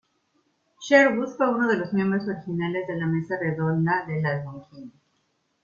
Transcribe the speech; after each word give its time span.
Sherwood 0.81 1.35
fue 1.37 1.47
uno 1.53 1.67
de 1.67 1.77
los 1.77 1.93
miembros 1.93 2.27
originales 2.27 2.87
de 2.87 2.95
la 2.97 3.05
Mesa 3.05 3.35
Redonda 3.39 4.03
del 4.07 4.25
Algonquin. 4.25 4.91